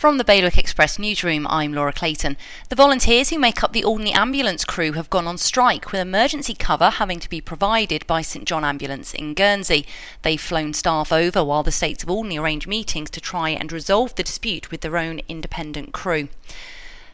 From 0.00 0.16
the 0.16 0.24
Bailiwick 0.24 0.56
Express 0.56 0.98
newsroom, 0.98 1.46
I'm 1.46 1.74
Laura 1.74 1.92
Clayton. 1.92 2.38
The 2.70 2.74
volunteers 2.74 3.28
who 3.28 3.38
make 3.38 3.62
up 3.62 3.74
the 3.74 3.84
Alderney 3.84 4.14
ambulance 4.14 4.64
crew 4.64 4.92
have 4.92 5.10
gone 5.10 5.26
on 5.26 5.36
strike, 5.36 5.92
with 5.92 6.00
emergency 6.00 6.54
cover 6.54 6.88
having 6.88 7.20
to 7.20 7.28
be 7.28 7.42
provided 7.42 8.06
by 8.06 8.22
St 8.22 8.46
John 8.46 8.64
Ambulance 8.64 9.12
in 9.12 9.34
Guernsey. 9.34 9.84
They've 10.22 10.40
flown 10.40 10.72
staff 10.72 11.12
over 11.12 11.44
while 11.44 11.62
the 11.62 11.70
States 11.70 12.02
of 12.02 12.08
Alderney 12.08 12.38
arrange 12.38 12.66
meetings 12.66 13.10
to 13.10 13.20
try 13.20 13.50
and 13.50 13.70
resolve 13.70 14.14
the 14.14 14.22
dispute 14.22 14.70
with 14.70 14.80
their 14.80 14.96
own 14.96 15.20
independent 15.28 15.92
crew. 15.92 16.30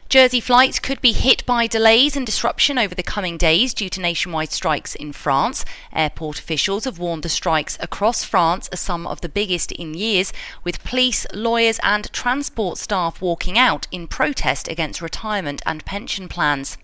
Jersey 0.09 0.39
flights 0.39 0.79
could 0.79 1.01
be 1.01 1.11
hit 1.11 1.45
by 1.45 1.67
delays 1.67 2.15
and 2.15 2.25
disruption 2.25 2.77
over 2.77 2.95
the 2.95 3.03
coming 3.03 3.35
days 3.35 3.73
due 3.73 3.89
to 3.89 3.99
nationwide 3.99 4.53
strikes 4.53 4.95
in 4.95 5.11
France. 5.11 5.65
Airport 5.91 6.39
officials 6.39 6.85
have 6.85 6.97
warned 6.97 7.23
the 7.23 7.29
strikes 7.29 7.77
across 7.81 8.23
France 8.23 8.69
are 8.71 8.77
some 8.77 9.05
of 9.05 9.19
the 9.19 9.27
biggest 9.27 9.73
in 9.73 9.93
years, 9.93 10.31
with 10.63 10.81
police, 10.85 11.27
lawyers, 11.33 11.77
and 11.83 12.09
transport 12.13 12.77
staff 12.77 13.21
walking 13.21 13.57
out 13.57 13.85
in 13.91 14.07
protest 14.07 14.69
against 14.69 15.01
retirement 15.01 15.61
and 15.65 15.83
pension 15.83 16.29
plans. 16.29 16.77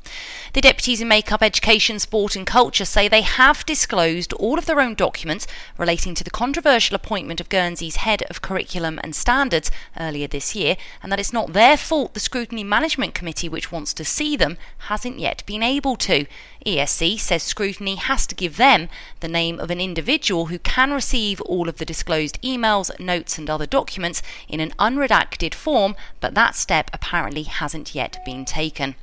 The 0.52 0.60
deputies 0.60 1.00
in 1.00 1.08
Make 1.08 1.32
Up 1.32 1.42
Education, 1.42 2.00
Sport 2.00 2.36
and 2.36 2.46
Culture 2.46 2.84
say 2.84 3.08
they 3.08 3.22
have 3.22 3.66
disclosed 3.66 4.34
all 4.34 4.60
of 4.60 4.66
their 4.66 4.82
own 4.82 4.96
documents 4.96 5.48
relating 5.78 6.14
to 6.16 6.26
the 6.26 6.30
controversial 6.30 6.96
appointment 6.96 7.40
of 7.40 7.48
Guernsey's 7.48 7.96
head 7.98 8.24
of 8.24 8.42
curriculum 8.42 9.00
and 9.02 9.16
standards 9.16 9.72
earlier 9.98 10.28
this 10.28 10.56
year, 10.56 10.76
and 11.02 11.10
that 11.10 11.22
it's 11.22 11.32
not 11.32 11.54
their 11.54 11.78
fault 11.78 12.14
the 12.14 12.20
scrutiny 12.20 12.66
management 12.66 13.13
Committee, 13.14 13.50
which 13.50 13.72
wants 13.72 13.94
to 13.94 14.06
see 14.06 14.36
them, 14.36 14.58
hasn't 14.90 15.20
yet 15.20 15.44
been 15.46 15.64
able 15.64 15.96
to. 15.98 16.26
ESC 16.66 17.20
says 17.20 17.44
scrutiny 17.44 17.96
has 17.96 18.26
to 18.28 18.36
give 18.36 18.58
them 18.58 18.88
the 19.20 19.28
name 19.28 19.60
of 19.60 19.70
an 19.70 19.82
individual 19.82 20.46
who 20.46 20.60
can 20.60 20.92
receive 20.92 21.42
all 21.42 21.68
of 21.68 21.78
the 21.78 21.86
disclosed 21.86 22.42
emails, 22.42 22.98
notes, 23.00 23.38
and 23.38 23.50
other 23.50 23.66
documents 23.66 24.22
in 24.48 24.60
an 24.60 24.72
unredacted 24.80 25.54
form, 25.54 25.96
but 26.20 26.36
that 26.36 26.56
step 26.56 26.90
apparently 26.94 27.44
hasn't 27.44 27.94
yet 27.94 28.24
been 28.26 28.46
taken. 28.46 28.96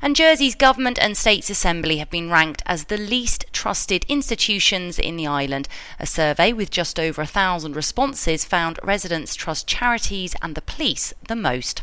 And 0.00 0.16
Jersey's 0.16 0.54
government 0.54 0.98
and 1.00 1.16
states 1.16 1.50
assembly 1.50 1.98
have 1.98 2.10
been 2.10 2.30
ranked 2.30 2.62
as 2.66 2.84
the 2.84 2.96
least 2.96 3.44
trusted 3.52 4.06
institutions 4.08 4.98
in 4.98 5.16
the 5.16 5.26
island. 5.26 5.68
A 5.98 6.06
survey 6.06 6.52
with 6.52 6.70
just 6.70 6.98
over 6.98 7.22
a 7.22 7.26
thousand 7.26 7.76
responses 7.76 8.44
found 8.44 8.78
residents 8.82 9.34
trust 9.34 9.66
charities 9.66 10.34
and 10.40 10.54
the 10.54 10.62
police 10.62 11.12
the 11.28 11.36
most. 11.36 11.82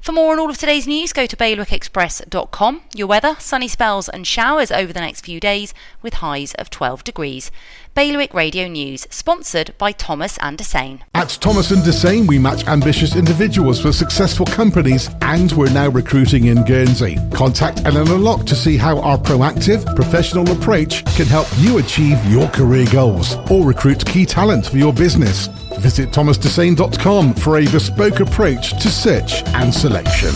For 0.00 0.12
more 0.12 0.32
on 0.32 0.38
all 0.38 0.50
of 0.50 0.58
today's 0.58 0.86
news, 0.86 1.12
go 1.20 1.26
to 1.26 1.36
bailiwickexpress.com. 1.36 2.80
Your 2.94 3.06
weather, 3.06 3.36
sunny 3.38 3.68
spells 3.68 4.08
and 4.08 4.26
showers 4.26 4.70
over 4.70 4.90
the 4.90 5.00
next 5.00 5.20
few 5.20 5.38
days 5.38 5.74
with 6.00 6.14
highs 6.14 6.54
of 6.54 6.70
12 6.70 7.04
degrees. 7.04 7.50
Bailiwick 7.94 8.32
Radio 8.32 8.68
News, 8.68 9.06
sponsored 9.10 9.76
by 9.76 9.92
Thomas 9.92 10.38
and 10.38 10.56
Dessain. 10.56 11.00
At 11.14 11.28
Thomas 11.28 11.72
and 11.72 11.82
Dessain, 11.82 12.26
we 12.26 12.38
match 12.38 12.66
ambitious 12.66 13.16
individuals 13.16 13.82
for 13.82 13.92
successful 13.92 14.46
companies 14.46 15.10
and 15.20 15.52
we're 15.52 15.70
now 15.70 15.88
recruiting 15.88 16.46
in 16.46 16.64
Guernsey. 16.64 17.18
Contact 17.34 17.84
Eleanor 17.84 18.16
Locke 18.16 18.46
to 18.46 18.54
see 18.54 18.78
how 18.78 18.98
our 19.00 19.18
proactive, 19.18 19.84
professional 19.94 20.50
approach 20.50 21.04
can 21.16 21.26
help 21.26 21.48
you 21.58 21.76
achieve 21.76 22.24
your 22.32 22.48
career 22.48 22.86
goals 22.90 23.36
or 23.50 23.66
recruit 23.66 24.06
key 24.06 24.24
talent 24.24 24.64
for 24.64 24.78
your 24.78 24.94
business. 24.94 25.48
Visit 25.80 26.12
thomasdessain.com 26.12 27.34
for 27.34 27.58
a 27.58 27.64
bespoke 27.66 28.20
approach 28.20 28.80
to 28.82 28.88
search 28.88 29.42
and 29.48 29.74
selection. 29.74 30.32